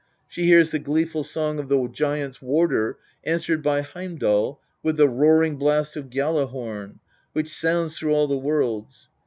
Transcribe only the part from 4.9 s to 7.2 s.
the roaring blast of Gjalla horn,